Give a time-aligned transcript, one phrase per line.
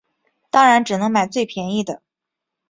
[0.49, 2.01] 当然只能买最便宜的